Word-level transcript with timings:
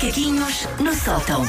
Macaquinhos 0.00 0.66
no 0.78 0.94
sótão. 0.94 1.44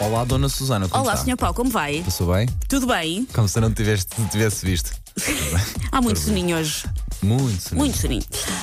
Olá, 0.00 0.24
Dona 0.24 0.48
Susana, 0.48 0.88
como 0.88 1.04
Olá, 1.04 1.12
está? 1.12 1.26
Sr. 1.26 1.36
Paulo, 1.36 1.54
como 1.54 1.70
vai? 1.70 2.00
Passou 2.02 2.32
bem? 2.32 2.48
Tudo 2.66 2.86
bem? 2.86 3.28
Como 3.34 3.46
se 3.46 3.60
não 3.60 3.70
tivesse, 3.70 4.06
não 4.16 4.26
tivesse 4.28 4.64
visto. 4.64 4.92
Há 5.92 6.00
muito 6.00 6.20
soninho 6.20 6.56
hoje. 6.56 6.86
Muito. 7.22 7.60
soninho. 7.62 7.78
Muito 7.84 7.98
soninho. 7.98 8.22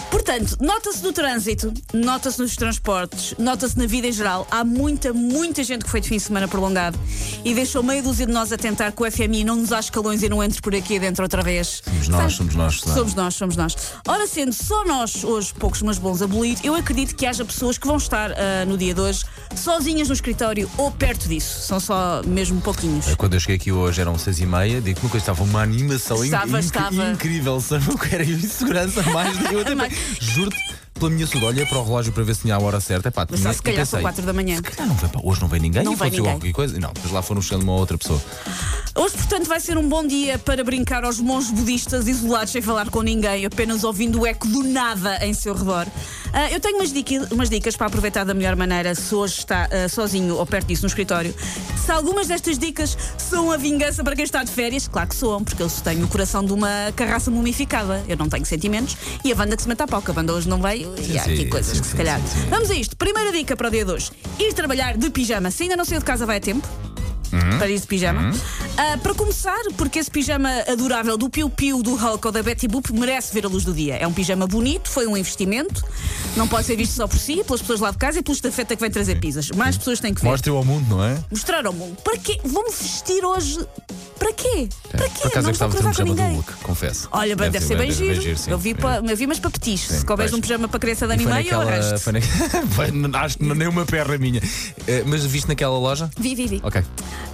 Portanto, 0.10 0.58
nota-se 0.62 1.04
no 1.04 1.12
trânsito, 1.14 1.74
nota-se 1.94 2.40
nos 2.42 2.56
transportes, 2.56 3.36
nota-se 3.38 3.78
na 3.78 3.86
vida 3.86 4.08
em 4.08 4.12
geral. 4.12 4.48
Há 4.50 4.64
muita, 4.64 5.14
muita 5.14 5.64
gente 5.64 5.84
que 5.86 5.90
foi 5.92 6.02
de 6.02 6.08
fim 6.10 6.18
de 6.18 6.24
semana 6.24 6.48
prolongado 6.48 6.98
e 7.44 7.54
deixou 7.54 7.84
meia 7.84 8.02
dúzia 8.02 8.26
de 8.26 8.32
nós 8.32 8.52
a 8.52 8.58
tentar 8.58 8.92
que 8.92 9.02
o 9.04 9.12
FMI 9.12 9.44
não 9.44 9.56
nos 9.58 9.70
dá 9.70 9.80
escalões 9.80 10.24
e 10.24 10.30
não 10.30 10.44
entre 10.44 10.62
por 10.62 10.74
aqui 10.76 11.00
dentro 11.00 11.24
outra 11.24 11.42
vez. 11.44 11.82
Somos 11.86 12.08
nós, 12.08 12.22
Sabe? 12.22 12.34
somos 12.34 12.56
nós. 12.56 12.76
Somos 12.82 13.14
nós, 13.14 13.36
somos 13.36 13.56
nós. 13.56 13.76
Ora, 14.08 14.28
sendo 14.28 14.54
só 14.54 14.86
nós 14.86 15.24
hoje 15.24 15.54
poucos, 15.54 15.82
mas 15.82 15.98
bons 15.98 16.22
abolidos, 16.22 16.64
eu 16.64 16.76
acredito 16.76 17.16
que 17.16 17.26
haja 17.26 17.44
pessoas 17.46 17.78
que 17.78 17.86
vão 17.88 17.98
estar 17.98 18.32
ah, 18.32 18.66
no 18.66 18.78
dia 18.78 18.94
de 18.94 19.02
hoje 19.02 19.24
sozinhas 19.56 20.08
no 20.08 20.14
escritório 20.14 20.70
ou 20.78 20.92
perto 20.92 21.28
disso. 21.28 21.62
São 21.62 21.80
só 21.80 22.22
mesmo 22.26 22.60
pouquinhos. 22.62 23.14
Quando 23.16 23.34
eu 23.36 23.40
cheguei 23.40 23.56
aqui 23.58 23.72
hoje 23.72 24.02
eram 24.02 24.18
seis 24.18 24.40
e 24.40 24.46
meia, 24.46 24.82
digo 24.82 25.00
uma 25.02 25.10
coisa, 25.10 25.24
estava 25.24 25.44
uma 25.44 25.62
animação 25.62 26.24
Estava, 26.24 26.60
estava. 26.60 27.12
incrível, 27.12 27.60
sabe 27.62 27.90
o 27.92 27.98
que 27.98 28.14
era? 28.16 28.24
Insegurança 28.46 29.02
mais 29.12 29.38
do 29.38 29.44
que 29.50 29.56
eu 29.56 29.62
até. 29.62 29.74
Juro-te, 30.20 30.58
pela 30.94 31.10
minha 31.12 31.28
saúde, 31.28 31.46
olhei 31.46 31.66
para 31.66 31.78
o 31.78 31.84
relógio 31.84 32.14
para 32.14 32.24
ver 32.24 32.36
se 32.36 32.42
tinha 32.44 32.56
a 32.56 32.60
hora 32.60 32.80
certa. 32.80 33.10
Epá, 33.10 33.28
Mas 33.30 33.40
tinha, 33.40 33.52
só 33.52 33.58
se 33.58 33.62
calhar 33.62 33.82
e 33.82 33.86
são 33.86 34.00
pensei, 34.00 34.02
4 34.02 34.26
da 34.26 34.34
manhã. 34.34 34.56
Se 34.58 34.62
calhar 34.64 34.88
não 34.88 34.96
vem, 34.96 35.10
pá, 35.10 35.20
hoje 35.24 35.42
não 35.42 35.48
vem 35.48 35.60
ninguém 35.60 35.84
Não 35.84 35.92
e 35.94 35.96
vem 35.96 36.08
aconteceu 36.08 36.24
ninguém. 36.24 36.40
qualquer 36.40 36.54
coisa. 36.54 36.80
Não, 36.80 36.94
depois 36.94 37.14
lá 37.14 37.22
foram 37.22 37.42
chegando 37.42 37.64
uma 37.64 37.74
outra 37.74 37.98
pessoa. 37.98 38.22
Hoje, 38.96 39.16
portanto, 39.18 39.48
vai 39.48 39.60
ser 39.60 39.78
um 39.78 39.90
bom 39.90 40.08
dia 40.08 40.40
para 40.40 40.64
brincar 40.64 41.04
aos 41.04 41.20
monges 41.20 41.52
budistas 41.52 42.08
isolados 42.08 42.52
sem 42.52 42.62
falar 42.62 42.90
com 42.90 43.02
ninguém, 43.02 43.46
apenas 43.46 43.84
ouvindo 43.84 44.22
o 44.22 44.26
eco 44.26 44.48
do 44.48 44.64
nada 44.64 45.18
em 45.26 45.34
seu 45.34 45.54
redor. 45.54 45.86
Ah, 46.38 46.52
eu 46.52 46.60
tenho 46.60 46.76
umas 46.76 46.92
dicas, 46.92 47.32
umas 47.32 47.50
dicas 47.50 47.78
para 47.78 47.88
aproveitar 47.88 48.26
da 48.26 48.34
melhor 48.34 48.58
maneira 48.58 48.94
se 48.94 49.16
hoje 49.16 49.36
está 49.36 49.70
ah, 49.72 49.88
sozinho 49.88 50.36
ou 50.36 50.46
perto 50.46 50.68
disso 50.68 50.82
no 50.82 50.88
escritório. 50.88 51.34
Se 51.78 51.90
algumas 51.90 52.28
destas 52.28 52.60
dicas 52.60 52.98
são 53.18 53.50
a 53.54 53.56
vingança 53.56 54.04
para 54.04 54.18
quem 54.18 54.26
está 54.26 54.44
de 54.44 54.52
férias, 54.52 54.86
claro 54.86 55.08
que 55.08 55.16
soam, 55.16 55.46
porque 55.46 55.64
eu 55.64 55.70
tenho 55.70 56.04
o 56.04 56.10
coração 56.10 56.44
de 56.44 56.52
uma 56.52 56.92
carraça 56.94 57.32
mumificada. 57.32 58.04
Eu 58.06 58.18
não 58.18 58.28
tenho 58.28 58.46
sentimentos 58.46 58.98
e 59.24 59.32
a 59.32 59.36
banda 59.36 59.56
que 59.56 59.62
se 59.62 59.70
mata 59.70 59.86
a 59.86 59.88
pau, 59.88 60.02
que 60.02 60.12
a 60.12 60.14
banda 60.14 60.34
hoje 60.34 60.50
não 60.50 60.62
veio 60.62 60.94
e 61.00 61.18
há 61.18 61.22
aqui 61.22 61.38
sim, 61.38 61.50
coisas 61.50 61.74
sim, 61.74 61.80
que 61.80 61.86
se 61.86 61.92
sim, 61.92 61.98
calhar. 61.98 62.20
sim, 62.20 62.42
sim. 62.42 62.50
Vamos 62.50 62.70
a 62.70 62.76
isto. 62.76 62.98
Primeira 62.98 63.32
dica 63.32 63.56
para 63.56 63.70
o 63.70 63.72
dia 63.72 63.86
de 63.86 63.92
hoje: 63.94 64.12
ir 64.38 64.54
trabalhar 64.54 64.98
de 64.98 65.10
pijama. 65.10 65.50
Se 65.50 65.64
ainda 65.64 65.78
não 65.78 65.86
saiu 65.86 66.00
de 66.00 66.06
casa, 66.06 66.26
vai 66.26 66.36
a 66.36 66.42
tempo 66.42 66.68
para 67.58 67.70
ir 67.70 67.80
de 67.80 67.88
pijama. 67.88 68.32
Ah, 68.78 68.98
para 69.02 69.14
começar, 69.14 69.62
porque 69.78 70.00
esse 70.00 70.12
pijama 70.12 70.50
adorável 70.68 71.18
do 71.18 71.30
Piu 71.30 71.50
Piu, 71.50 71.82
do 71.82 71.96
Hulk 71.96 72.28
ou 72.28 72.32
da 72.32 72.44
Betty 72.44 72.68
Boop 72.68 72.92
merece 72.94 73.34
ver 73.34 73.46
a 73.46 73.50
luz 73.50 73.64
do 73.64 73.74
dia. 73.74 73.96
É 73.96 74.08
um 74.08 74.14
pijama 74.14 74.48
bonito, 74.48 74.90
foi 74.90 75.08
um 75.08 75.16
investimento, 75.16 75.84
não 76.36 76.48
pode 76.48 76.66
ser 76.68 76.76
visto 76.76 76.94
só 76.94 77.08
por 77.08 77.18
si, 77.18 77.44
pelas 77.44 77.62
pessoas 77.62 77.80
lá 77.80 77.92
de 77.92 77.98
casa 77.98 78.20
e 78.20 78.22
pela 78.24 78.36
estafeta 78.36 78.76
que 78.76 78.82
vem 78.82 78.92
trazer 78.92 79.20
pizzas. 79.20 79.50
Mais 79.52 79.78
pessoas 79.78 80.00
têm 80.00 80.14
que 80.14 80.22
ver. 80.22 80.28
Mostra-o 80.28 80.58
ao 80.58 80.66
mundo, 80.66 80.86
não 80.90 81.04
é? 81.04 81.18
Mostrar 81.32 81.66
ao 81.66 81.74
mundo. 81.74 81.96
Para 82.04 82.18
quê? 82.18 82.40
Vou-me 82.44 82.70
vestir 82.72 83.24
hoje. 83.24 83.60
Para 84.20 84.32
quê? 84.34 84.70
Para 84.92 85.10
quê? 85.10 85.20
Por 85.22 85.28
acaso 85.28 85.48
não 85.48 85.54
ter 85.54 85.66
um 85.66 85.70
cruzar 85.70 85.96
com 85.96 86.04
do 86.04 86.10
ninguém. 86.16 86.36
look, 86.38 86.54
confesso. 86.64 87.08
Olha, 87.12 87.36
bem, 87.36 87.52
deve, 87.52 87.66
ser 87.66 87.78
bem 87.78 87.92
giro. 87.92 88.38
sim. 88.38 88.50
eu, 88.52 88.58
vi 88.58 88.72
É. 88.72 88.74
pa, 88.74 89.02
eu 89.06 89.18
vi, 89.18 89.28
mas 89.28 89.40
para 89.40 89.52
petiche. 89.52 89.92
Se 89.94 90.06
couberes 90.06 90.34
um 90.34 90.40
pijama 90.42 90.68
para 90.68 90.80
criança 90.80 91.06
de 91.08 91.14
ano 91.14 91.22
e 91.22 91.26
meio, 91.26 91.54
eu 91.54 91.62
arrasto. 91.62 91.96
Acho 91.96 93.38
que 93.38 93.44
nem 93.44 93.68
uma 93.68 93.86
perna 93.86 94.18
minha. 94.18 94.42
Eh, 94.88 95.04
Mas 95.06 95.26
viste 95.26 95.48
naquela 95.48 95.78
loja? 95.78 96.10
Vi, 96.18 96.34
vi, 96.36 96.48
vi. 96.48 96.62
Ok. 96.64 96.82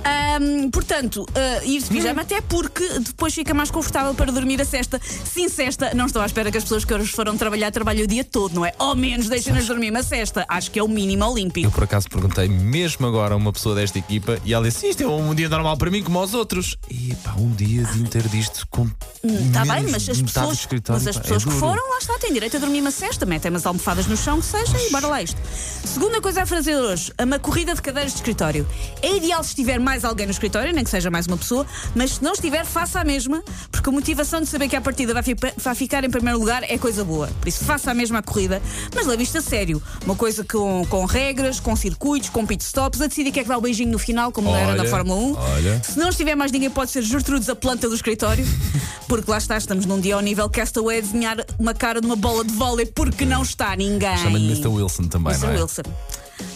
Ahm, 0.04 0.70
portanto, 0.72 1.26
ah, 1.36 1.64
ir 1.64 1.82
de 1.82 1.90
pijama 1.90 2.22
até 2.22 2.42
porque 2.42 2.84
depois 3.00 3.34
fica 3.34 3.54
mais 3.54 3.70
confortável 3.70 4.14
para 4.14 4.32
dormir 4.32 4.62
a 4.62 4.66
cesta. 4.66 5.00
Sim, 5.04 5.48
cesta, 5.50 5.94
não 5.94 6.06
estou 6.06 6.22
à 6.22 6.26
espera 6.26 6.52
que 6.52 6.58
as 6.58 6.64
pessoas 6.64 6.84
que 6.86 6.94
hoje 6.94 7.12
foram 7.12 7.38
trabalhar 7.38 7.72
trabalhem 7.72 8.04
o 8.04 8.08
dia 8.08 8.24
todo, 8.24 8.54
não 8.56 8.66
é? 8.66 8.74
Ao 8.80 8.96
menos 8.96 9.28
deixem-nas 9.30 9.66
dormir 9.68 9.92
uma 9.92 10.04
cesta. 10.04 10.46
Acho 10.48 10.72
que 10.72 10.80
é 10.80 10.84
o 10.84 10.88
mínimo 10.88 11.24
Eu 11.24 11.30
olímpico. 11.30 11.72
por 11.72 11.84
acaso 11.84 12.10
perguntei 12.10 12.48
mesmo 12.48 13.06
agora 13.06 13.34
a 13.34 13.38
uma 13.38 13.54
pessoa 13.54 13.76
desta 13.76 14.00
equipa 14.00 14.40
e 14.44 14.54
ela 14.54 14.68
disse: 14.68 14.88
Isto 14.90 15.04
é 15.04 15.08
um 15.08 15.36
dia 15.36 15.50
normal 15.50 15.78
para 15.78 15.92
mim, 15.92 16.02
como 16.04 16.18
aos 16.20 16.34
outros. 16.34 16.78
E 16.90 17.14
pá, 17.24 17.34
um 17.38 17.52
dia 17.52 17.84
de 17.84 18.00
inteiro 18.00 18.28
disto 18.30 18.68
com. 18.70 18.90
Está 19.24 19.66
Tá 19.66 19.76
bem, 19.76 19.92
mas 19.92 20.10
as 20.10 20.22
pessoas, 20.22 20.68
mas 20.90 21.08
as 21.08 21.16
é 21.16 21.20
pessoas 21.20 21.44
que 21.44 21.50
duro. 21.50 21.60
foram, 21.60 21.90
lá 21.92 21.98
está, 22.00 22.18
têm 22.18 22.34
direito 22.34 22.58
a 22.58 22.60
dormir 22.60 22.82
uma 22.82 22.90
cesta, 22.92 23.26
metem 23.26 23.52
umas 23.52 23.66
almofadas 23.66 24.08
no 24.08 24.18
chão, 24.18 24.40
que 24.40 24.46
seja, 24.46 24.76
e 24.82 24.90
bora 24.90 25.08
lá 25.08 25.22
isto. 25.22 25.40
Segunda 25.86 26.20
coisa 26.20 26.44
a 26.44 26.46
fazer 26.46 26.76
hoje, 26.76 27.14
uma 27.22 27.38
corrida 27.38 27.76
de 27.76 27.82
cadeiras 27.82 28.14
de 28.14 28.18
escritório. 28.20 28.68
É 29.02 29.16
ideal 29.18 29.44
se 29.44 29.50
estiver 29.50 29.80
mais 29.80 29.91
alguém 30.06 30.26
no 30.26 30.32
escritório, 30.32 30.74
nem 30.74 30.84
que 30.84 30.90
seja 30.90 31.10
mais 31.12 31.28
uma 31.28 31.38
pessoa, 31.38 31.66
mas 31.96 32.14
se 32.14 32.24
não 32.24 32.32
estiver, 32.34 32.66
faça 32.66 33.00
a 33.00 33.04
mesma, 33.04 33.44
porque 33.72 33.90
a 33.90 33.92
motivação 33.92 34.40
de 34.42 34.48
saber 34.48 34.68
que 34.68 34.76
a 34.76 34.82
partida 34.82 35.14
vai, 35.14 35.22
fi- 35.24 35.36
vai 35.58 35.76
ficar 35.76 36.04
em 36.04 36.10
primeiro 36.10 36.40
lugar 36.40 36.64
é 36.64 36.78
coisa 36.78 37.04
boa. 37.04 37.28
Por 37.40 37.48
isso, 37.48 37.64
faça 37.66 37.92
a 37.92 37.94
mesma 37.94 38.22
corrida, 38.24 38.62
mas 38.96 39.06
leve 39.06 39.24
isto 39.24 39.38
a 39.38 39.42
sério. 39.42 39.82
Uma 40.06 40.16
coisa 40.16 40.44
com, 40.44 40.86
com 40.90 41.06
regras, 41.06 41.60
com 41.60 41.76
circuitos, 41.76 42.30
com 42.30 42.46
pit 42.46 42.64
stops, 42.64 43.02
a 43.02 43.08
decidir 43.08 43.32
quem 43.32 43.42
é 43.42 43.44
que 43.44 43.50
dá 43.50 43.58
o 43.58 43.62
beijinho 43.62 43.92
no 43.92 44.00
final, 44.00 44.32
como 44.32 44.50
não 44.50 44.56
era 44.58 44.76
na 44.76 44.82
Olha, 44.84 44.90
Fórmula 44.90 45.20
1. 45.20 45.36
olha. 45.38 45.82
Se 45.84 46.00
não 46.00 46.10
estiver 46.10 46.36
mais 46.36 46.52
ninguém, 46.52 46.70
pode 46.70 46.92
ser 46.92 47.02
Gertrudes 47.02 47.50
a 47.50 47.56
planta 47.56 47.88
do 47.90 47.96
escritório, 47.96 48.46
porque 49.08 49.30
lá 49.30 49.38
está, 49.38 49.58
estamos 49.58 49.86
num 49.86 50.00
dia 50.00 50.16
ao 50.16 50.22
nível 50.22 50.50
Castaway 50.50 51.00
a 51.00 51.02
desenhar 51.02 51.38
uma 51.60 51.74
cara 51.74 52.00
de 52.00 52.08
uma 52.08 52.16
bola 52.16 52.44
de 52.46 52.54
vôlei, 52.54 52.86
porque 52.86 53.26
não 53.26 53.42
está 53.44 53.76
ninguém. 53.76 54.18
Chama-lhe 54.18 54.46
Mr. 54.52 54.68
Wilson 54.68 55.04
também, 55.04 55.34
Mr. 55.34 55.46
não 55.48 55.54
é? 55.54 55.62
Wilson. 55.62 55.82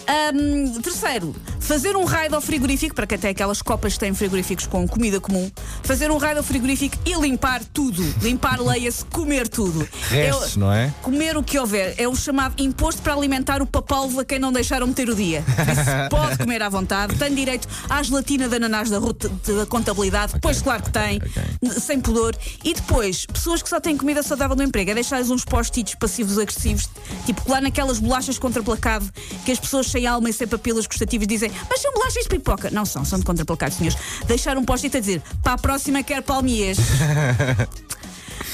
Ahm, 0.08 0.80
terceiro, 0.82 1.34
fazer 1.60 1.96
um 1.96 2.04
raid 2.04 2.34
ao 2.34 2.40
frigorífico, 2.40 2.94
para 2.94 3.06
quem 3.06 3.18
tem 3.18 3.30
aquelas 3.30 3.60
copas 3.60 3.94
que 3.94 3.98
têm 4.00 4.14
frigoríficos 4.14 4.66
com 4.66 4.86
comida 4.86 5.20
comum, 5.20 5.50
fazer 5.82 6.10
um 6.10 6.16
raid 6.16 6.38
ao 6.38 6.44
frigorífico 6.44 6.96
e 7.04 7.14
limpar 7.14 7.62
tudo. 7.64 8.02
Limpar, 8.22 8.60
leia-se, 8.60 9.04
comer 9.06 9.48
tudo. 9.48 9.86
Restos, 10.08 10.56
É 10.56 10.60
não 10.60 10.72
é? 10.72 10.92
Comer 11.02 11.36
o 11.36 11.42
que 11.42 11.58
houver. 11.58 11.94
É 11.98 12.06
o 12.06 12.14
chamado 12.14 12.54
imposto 12.62 13.02
para 13.02 13.14
alimentar 13.14 13.60
o 13.60 13.66
papalvo 13.66 14.20
a 14.20 14.24
quem 14.24 14.38
não 14.38 14.52
deixaram 14.52 14.86
meter 14.86 15.08
o 15.08 15.14
dia. 15.14 15.40
Isso, 15.70 16.08
pode 16.10 16.38
comer 16.38 16.62
à 16.62 16.68
vontade, 16.68 17.16
tem 17.16 17.34
direito 17.34 17.66
à 17.90 18.00
gelatina 18.02 18.48
de 18.48 18.56
ananás 18.56 18.88
da, 18.90 18.98
ruta- 18.98 19.28
da 19.28 19.66
contabilidade, 19.66 20.34
pois 20.40 20.62
claro 20.62 20.82
que 20.84 20.90
tem, 20.92 21.16
ok. 21.18 21.42
n- 21.62 21.80
sem 21.80 22.00
pudor. 22.00 22.36
E 22.62 22.72
depois, 22.74 23.26
pessoas 23.26 23.60
que 23.62 23.68
só 23.68 23.80
têm 23.80 23.96
comida 23.96 24.22
saudável 24.22 24.54
no 24.54 24.62
emprego, 24.62 24.92
é 24.92 24.94
deixar-lhes 24.94 25.30
uns 25.30 25.44
post-its 25.44 25.96
passivos 25.96 26.38
agressivos, 26.38 26.88
tipo 27.24 27.42
lá 27.50 27.60
naquelas 27.60 27.98
bolachas 27.98 28.38
contraplacado, 28.38 29.10
que 29.44 29.50
as 29.50 29.58
pessoas 29.58 29.86
sem 29.96 30.06
alma 30.06 30.28
e 30.28 30.32
sem 30.32 30.46
papilas 30.46 30.86
gustativas 30.86 31.26
dizem, 31.26 31.50
mas 31.70 31.80
são 31.80 31.90
bolachas 31.94 32.22
de 32.24 32.28
pipoca. 32.28 32.70
Não 32.70 32.84
são, 32.84 33.02
são 33.04 33.18
de 33.18 33.24
contraplacado, 33.24 33.74
senhores. 33.74 33.98
Deixar 34.26 34.58
um 34.58 34.64
post-it 34.64 34.94
a 34.94 35.00
dizer, 35.00 35.22
para 35.42 35.54
a 35.54 35.58
próxima 35.58 36.02
quer 36.02 36.22
palmiers. 36.22 36.76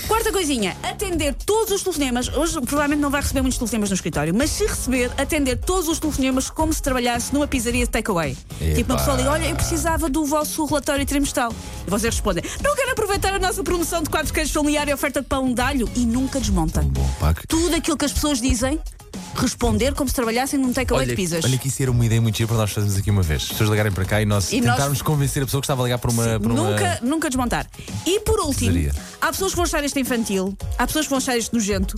Quarta 0.07 0.31
coisinha, 0.33 0.77
atender 0.83 1.35
todos 1.35 1.73
os 1.73 1.83
telefonemas. 1.83 2.29
Hoje 2.29 2.61
provavelmente 2.61 3.01
não 3.01 3.11
vai 3.11 3.21
receber 3.21 3.41
muitos 3.41 3.59
telefonemas 3.59 3.89
no 3.91 3.95
escritório, 3.95 4.35
mas 4.35 4.51
se 4.51 4.67
receber, 4.67 5.11
atender 5.17 5.57
todos 5.57 5.89
os 5.89 5.99
telefonemas 5.99 6.51
como 6.51 6.73
se 6.73 6.83
trabalhasse 6.83 7.33
numa 7.33 7.47
pizzaria 7.49 7.85
de 7.85 7.91
takeaway. 7.91 8.37
Tipo, 8.75 8.93
uma 8.93 8.99
pessoa 8.99 9.17
liga: 9.17 9.31
Olha, 9.31 9.47
eu 9.49 9.57
precisava 9.57 10.09
do 10.09 10.25
vosso 10.25 10.65
relatório 10.67 11.05
trimestral. 11.07 11.53
E 11.87 11.91
vocês 11.91 12.15
respondem: 12.15 12.45
Não 12.63 12.75
quero 12.77 12.93
aproveitar 12.93 13.35
a 13.35 13.39
nossa 13.39 13.63
promoção 13.63 14.03
de 14.03 14.11
quatro 14.11 14.33
queijos 14.33 14.53
familiar 14.53 14.89
e 14.89 14.93
oferta 14.93 15.21
de 15.23 15.27
pão 15.27 15.53
de 15.53 15.61
alho 15.61 15.89
e 15.97 16.01
nunca 16.05 16.39
desmontam. 16.41 16.85
Bom, 16.85 17.09
pá, 17.19 17.33
que- 17.35 17.47
Tudo 17.47 17.75
aquilo 17.75 17.97
que 17.97 18.05
as 18.05 18.13
pessoas 18.13 18.41
dizem, 18.41 18.79
responder 19.35 19.95
como 19.95 20.09
se 20.09 20.15
trabalhassem 20.15 20.59
num 20.59 20.73
takeaway 20.73 21.07
de 21.07 21.15
pizzas. 21.17 21.45
olha 21.45 21.57
que 21.59 21.69
isso 21.69 21.83
era 21.83 21.91
uma 21.91 22.05
ideia 22.05 22.21
muito 22.21 22.37
gira 22.37 22.49
para 22.49 22.57
nós 22.59 22.71
fazermos 22.73 22.99
aqui 22.99 23.11
uma 23.11 23.23
vez. 23.23 23.43
As 23.43 23.49
pessoas 23.49 23.71
ligarem 23.71 23.93
para 23.93 24.05
cá 24.05 24.21
e 24.23 24.27
nós 24.27 24.53
E 24.53 24.61
nós- 24.61 24.77
tentarmos 24.77 25.03
convencer 25.03 25.43
a 25.43 25.47
pessoa 25.47 25.61
que 25.61 25.65
estava 25.67 25.83
a 25.83 25.85
ligar 25.85 25.99
para 25.99 26.11
uma. 26.11 26.25
para 26.41 26.53
uma- 26.53 26.71
Nunca, 26.71 26.99
nunca 27.03 27.29
desmontar. 27.31 27.67
E 28.07 28.21
por 28.21 28.41
último, 28.41 28.91
há 29.21 29.27
pessoas 29.29 29.53
que 29.53 29.57
vão 29.57 29.65
achar 29.65 29.83
isto 29.85 29.99
infantil, 29.99 30.57
há 30.79 30.87
pessoas 30.87 31.07
que 31.07 31.11
vão 31.11 31.19
achar 31.19 31.37
isto 31.37 31.55
nojento, 31.55 31.97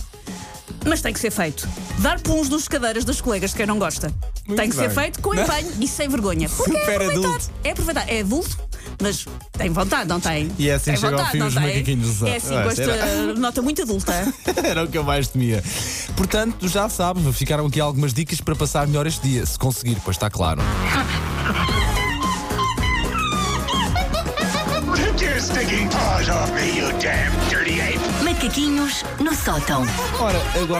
mas 0.85 1.01
tem 1.01 1.11
que 1.13 1.19
ser 1.19 1.31
feito. 1.31 1.67
Dar 1.99 2.19
puns 2.19 2.49
nos 2.49 2.67
cadeiras 2.67 3.03
das 3.05 3.19
colegas 3.21 3.51
de 3.51 3.57
quem 3.57 3.65
não 3.65 3.79
gosta. 3.79 4.13
Muito 4.47 4.59
tem 4.59 4.69
que 4.69 4.75
ser 4.75 4.87
bem. 4.89 5.03
feito 5.03 5.21
com 5.21 5.33
empenho 5.33 5.71
e 5.81 5.87
sem 5.87 6.07
vergonha. 6.07 6.47
Porque 6.55 6.71
Super 6.71 6.89
é 6.89 6.95
aproveitar. 6.95 7.27
adulto. 7.27 7.51
É 7.63 7.71
aproveitar. 7.71 8.09
É 8.09 8.19
adulto, 8.21 8.57
mas 9.01 9.25
tem 9.53 9.69
vontade, 9.71 10.07
não 10.09 10.19
tem? 10.19 10.51
E 10.57 10.69
é 10.69 10.73
assim 10.75 10.91
tem 10.91 10.95
chega 10.97 11.07
ao 11.07 11.17
vontade, 11.17 11.31
fim 11.31 11.37
não 11.39 11.47
os 11.47 11.53
macaquinhos 11.55 12.23
É 12.23 12.35
assim, 12.37 12.55
Ah, 12.55 12.63
gosta, 12.63 12.83
será? 12.85 13.33
nota 13.37 13.61
muito 13.61 13.81
adulta. 13.81 14.33
Era 14.63 14.83
o 14.83 14.87
que 14.87 14.97
eu 14.97 15.03
mais 15.03 15.27
temia. 15.27 15.63
Portanto, 16.15 16.67
já 16.67 16.87
sabes, 16.89 17.23
ficaram 17.35 17.65
aqui 17.65 17.79
algumas 17.79 18.13
dicas 18.13 18.39
para 18.41 18.55
passar 18.55 18.87
melhor 18.87 19.05
este 19.07 19.27
dia. 19.27 19.45
Se 19.45 19.57
conseguir, 19.57 19.97
pois 20.03 20.15
está 20.15 20.29
claro. 20.29 20.61
Macaquinhos 28.23 29.03
no 29.19 29.33
sótão. 29.33 29.83
Ora, 30.19 30.37
agora. 30.61 30.65